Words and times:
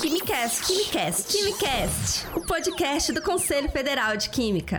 Quimicast, 0.00 0.62
Quimicast, 0.62 1.24
Quimicast, 1.24 2.26
o 2.36 2.40
podcast 2.40 3.12
do 3.12 3.20
Conselho 3.20 3.68
Federal 3.68 4.16
de 4.16 4.30
Química. 4.30 4.78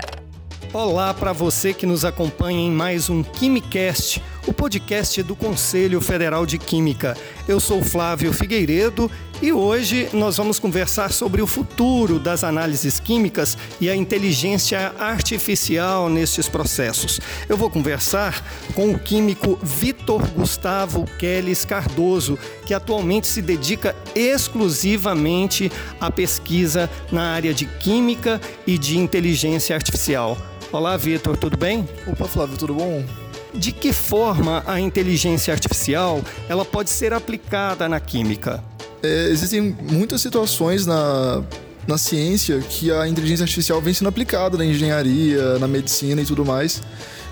Olá 0.71 1.13
para 1.13 1.33
você 1.33 1.73
que 1.73 1.85
nos 1.85 2.05
acompanha 2.05 2.59
em 2.59 2.71
mais 2.71 3.09
um 3.09 3.21
Quimicast, 3.21 4.21
o 4.47 4.53
podcast 4.53 5.21
do 5.23 5.35
Conselho 5.35 6.01
Federal 6.01 6.45
de 6.45 6.57
Química. 6.57 7.15
Eu 7.47 7.59
sou 7.59 7.83
Flávio 7.83 8.33
Figueiredo 8.33 9.09
e 9.41 9.51
hoje 9.51 10.09
nós 10.13 10.37
vamos 10.37 10.59
conversar 10.59 11.11
sobre 11.11 11.41
o 11.41 11.47
futuro 11.47 12.19
das 12.19 12.43
análises 12.43 12.99
químicas 12.99 13.57
e 13.79 13.89
a 13.89 13.95
inteligência 13.95 14.93
artificial 14.99 16.09
nestes 16.09 16.49
processos. 16.49 17.19
Eu 17.47 17.57
vou 17.57 17.69
conversar 17.69 18.43
com 18.73 18.91
o 18.91 18.99
químico 18.99 19.57
Vitor 19.61 20.27
Gustavo 20.31 21.05
Keles 21.17 21.63
Cardoso, 21.63 22.37
que 22.65 22.73
atualmente 22.73 23.27
se 23.27 23.41
dedica 23.41 23.95
exclusivamente 24.15 25.71
à 25.99 26.11
pesquisa 26.11 26.89
na 27.11 27.31
área 27.33 27.53
de 27.53 27.65
química 27.65 28.41
e 28.65 28.77
de 28.77 28.97
inteligência 28.97 29.75
artificial. 29.75 30.37
Olá, 30.71 30.95
Vitor, 30.97 31.35
tudo 31.35 31.57
bem? 31.57 31.87
Opa, 32.05 32.25
Flávio, 32.25 32.57
tudo 32.57 32.75
bom? 32.75 33.28
De 33.53 33.71
que 33.71 33.91
forma 33.91 34.63
a 34.67 34.79
inteligência 34.79 35.53
artificial 35.53 36.21
ela 36.47 36.63
pode 36.63 36.89
ser 36.89 37.13
aplicada 37.13 37.89
na 37.89 37.99
química? 37.99 38.63
É, 39.01 39.29
existem 39.29 39.75
muitas 39.81 40.21
situações 40.21 40.85
na, 40.85 41.43
na 41.87 41.97
ciência 41.97 42.59
que 42.59 42.91
a 42.91 43.07
inteligência 43.07 43.43
artificial 43.43 43.81
vem 43.81 43.93
sendo 43.93 44.09
aplicada 44.09 44.57
na 44.57 44.65
engenharia, 44.65 45.57
na 45.57 45.67
medicina 45.67 46.21
e 46.21 46.25
tudo 46.25 46.45
mais. 46.45 46.81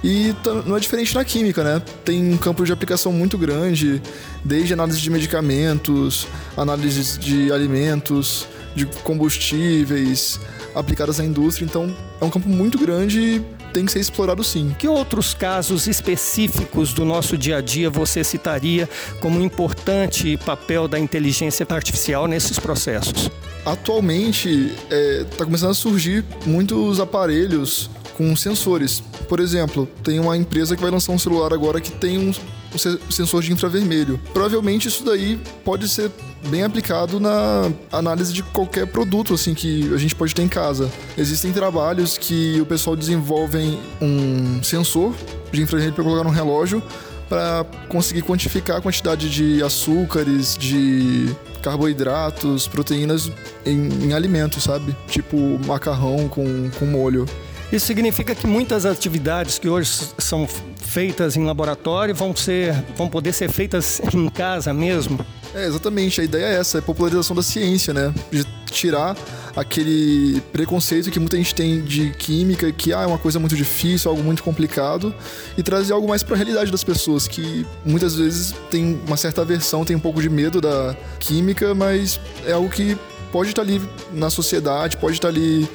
E 0.03 0.35
não 0.66 0.77
é 0.77 0.80
diferente 0.80 1.13
na 1.13 1.25
química, 1.25 1.63
né? 1.63 1.81
Tem 2.05 2.34
um 2.34 2.38
campo 2.38 2.63
de 2.63 2.72
aplicação 2.72 3.11
muito 3.11 3.38
grande, 3.38 4.02
desde 4.44 4.73
análise 4.73 4.99
de 5.02 5.09
medicamentos, 5.09 6.27
análise 6.55 7.17
de 7.20 7.52
alimentos, 7.52 8.47
de 8.75 8.86
combustíveis, 9.03 10.39
aplicadas 10.78 11.17
na 11.17 11.25
indústria, 11.25 11.66
então 11.66 11.94
é 12.20 12.25
um 12.25 12.30
campo 12.30 12.47
muito 12.50 12.78
grande 12.78 13.20
e 13.20 13.45
tem 13.73 13.86
que 13.86 13.92
ser 13.92 14.00
explorado 14.00 14.44
sim. 14.44 14.75
Que 14.78 14.88
outros 14.88 15.33
casos 15.33 15.88
específicos 15.88 16.94
do 16.94 17.06
nosso 17.06 17.38
dia 17.38 17.58
a 17.58 17.61
dia 17.61 17.89
você 17.89 18.23
citaria 18.23 18.89
como 19.20 19.42
importante 19.42 20.38
papel 20.38 20.88
da 20.88 20.98
inteligência 21.00 21.66
artificial 21.70 22.28
nesses 22.28 22.58
processos? 22.59 23.30
Atualmente 23.66 24.50
está 24.50 24.95
é, 24.95 25.23
tá 25.25 25.45
começando 25.45 25.72
a 25.72 25.73
surgir 25.73 26.23
muitos 26.45 27.00
aparelhos 27.00 27.89
com 28.16 28.36
sensores. 28.36 29.03
Por 29.28 29.39
exemplo, 29.39 29.88
tem 30.03 30.20
uma 30.20 30.36
empresa 30.36 30.75
que 30.75 30.81
vai 30.81 30.89
lançar 30.89 31.11
um 31.11 31.20
celular 31.20 31.53
agora 31.53 31.80
que 31.80 31.92
tem 31.92 32.17
um, 32.17 32.30
um 32.30 33.11
sensor 33.11 33.44
de 33.44 33.52
infravermelho. 33.52 34.20
Provavelmente 34.33 34.88
isso 34.88 35.03
daí 35.03 35.39
pode 35.64 35.88
ser 35.88 36.11
bem 36.47 36.63
aplicado 36.63 37.19
na 37.19 37.71
análise 37.91 38.31
de 38.31 38.43
qualquer 38.43 38.88
produto 38.88 39.33
assim 39.33 39.53
que 39.53 39.93
a 39.93 39.97
gente 39.97 40.16
pode 40.16 40.33
ter 40.33 40.41
em 40.41 40.47
casa. 40.47 40.89
Existem 41.17 41.52
trabalhos 41.52 42.17
que 42.17 42.59
o 42.61 42.66
pessoal 42.66 42.95
desenvolve 42.95 43.80
um 44.02 44.61
sensor 44.63 45.13
de 45.52 45.61
infravermelho 45.61 45.95
para 45.95 46.03
colocar 46.03 46.23
no 46.23 46.30
relógio 46.30 46.81
para 47.27 47.65
conseguir 47.89 48.21
quantificar 48.21 48.77
a 48.77 48.81
quantidade 48.81 49.30
de 49.30 49.61
açúcares, 49.61 50.58
de 50.58 51.35
carboidratos, 51.61 52.67
proteínas 52.67 53.30
em, 53.65 53.89
em 54.05 54.13
alimentos, 54.13 54.63
sabe? 54.63 54.95
Tipo 55.08 55.38
macarrão 55.65 56.27
com, 56.27 56.69
com 56.80 56.85
molho. 56.85 57.25
Isso 57.71 57.85
significa 57.85 58.33
que 58.33 58.47
muitas 58.47 58.85
atividades 58.85 59.59
que 59.59 59.67
hoje 59.67 59.91
são 60.17 60.47
feitas 60.88 61.35
em 61.35 61.45
laboratório 61.45 62.16
vão 62.16 62.35
ser 62.35 62.73
vão 62.95 63.09
poder 63.09 63.33
ser 63.33 63.49
feitas 63.49 64.02
em 64.13 64.30
casa 64.30 64.73
mesmo. 64.73 65.19
É, 65.53 65.66
exatamente. 65.66 66.21
A 66.21 66.23
ideia 66.23 66.45
é 66.45 66.55
essa, 66.55 66.77
é 66.77 66.80
a 66.80 66.81
popularização 66.81 67.35
da 67.35 67.41
ciência, 67.41 67.93
né? 67.93 68.13
De 68.31 68.45
tirar 68.71 69.17
aquele 69.55 70.41
preconceito 70.52 71.09
que 71.09 71.19
muita 71.19 71.38
gente 71.38 71.55
tem 71.55 71.81
de 71.81 72.11
química, 72.11 72.71
que 72.71 72.93
ah, 72.93 73.02
é 73.02 73.05
uma 73.08 73.17
coisa 73.17 73.39
muito 73.39 73.55
difícil, 73.55 74.11
algo 74.11 74.23
muito 74.23 74.43
complicado, 74.43 75.14
e 75.58 75.64
trazer 75.64 75.93
algo 75.93 76.08
mais 76.08 76.21
para 76.21 76.36
a 76.36 76.37
realidade 76.37 76.71
das 76.71 76.83
pessoas, 76.83 77.27
que 77.27 77.65
muitas 77.83 78.15
vezes 78.15 78.53
tem 78.70 78.99
uma 79.08 79.17
certa 79.17 79.42
aversão, 79.42 79.83
tem 79.83 79.95
um 79.95 79.99
pouco 79.99 80.21
de 80.21 80.30
medo 80.30 80.61
da 80.61 80.95
química, 81.20 81.73
mas 81.73 82.20
é 82.45 82.52
algo 82.52 82.70
que 82.70 82.97
pode 83.31 83.49
estar 83.49 83.61
ali 83.61 83.81
na 84.14 84.30
sociedade, 84.30 84.97
pode 84.97 85.15
estar 85.15 85.30
ali 85.30 85.67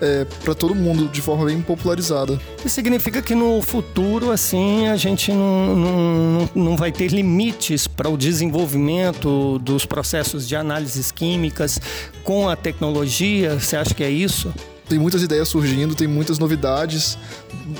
é, 0.00 0.24
para 0.44 0.54
todo 0.54 0.74
mundo 0.74 1.08
de 1.08 1.20
forma 1.20 1.46
bem 1.46 1.60
popularizada. 1.60 2.38
Isso 2.58 2.74
significa 2.74 3.22
que 3.22 3.34
no 3.34 3.60
futuro, 3.62 4.30
assim, 4.30 4.86
a 4.88 4.96
gente 4.96 5.32
não, 5.32 5.76
não, 5.76 6.50
não 6.54 6.76
vai 6.76 6.92
ter 6.92 7.08
limites 7.08 7.86
para 7.86 8.08
o 8.08 8.16
desenvolvimento 8.16 9.58
dos 9.60 9.86
processos 9.86 10.46
de 10.46 10.56
análises 10.56 11.10
químicas 11.10 11.80
com 12.22 12.48
a 12.48 12.56
tecnologia? 12.56 13.58
Você 13.58 13.76
acha 13.76 13.94
que 13.94 14.04
é 14.04 14.10
isso? 14.10 14.52
Tem 14.88 14.98
muitas 14.98 15.22
ideias 15.22 15.48
surgindo, 15.48 15.94
tem 15.94 16.06
muitas 16.06 16.38
novidades. 16.38 17.18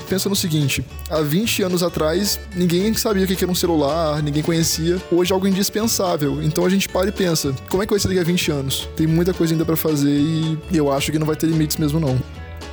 Pensa 0.09 0.29
no 0.29 0.35
seguinte: 0.35 0.83
há 1.09 1.21
20 1.21 1.63
anos 1.63 1.83
atrás, 1.83 2.39
ninguém 2.55 2.93
sabia 2.93 3.23
o 3.23 3.27
que 3.27 3.43
era 3.43 3.51
um 3.51 3.55
celular, 3.55 4.21
ninguém 4.21 4.43
conhecia. 4.43 5.01
Hoje 5.11 5.31
é 5.31 5.33
algo 5.33 5.47
indispensável. 5.47 6.41
Então 6.43 6.65
a 6.65 6.69
gente 6.69 6.89
para 6.89 7.09
e 7.09 7.11
pensa: 7.11 7.53
como 7.69 7.83
é 7.83 7.85
que 7.85 7.91
vai 7.91 7.99
ser 7.99 8.09
daqui 8.09 8.19
a 8.19 8.23
20 8.23 8.51
anos? 8.51 8.89
Tem 8.95 9.07
muita 9.07 9.33
coisa 9.33 9.53
ainda 9.53 9.65
para 9.65 9.77
fazer 9.77 10.09
e 10.09 10.57
eu 10.71 10.91
acho 10.91 11.11
que 11.11 11.19
não 11.19 11.27
vai 11.27 11.35
ter 11.35 11.47
limites 11.47 11.77
mesmo, 11.77 11.99
não. 11.99 12.19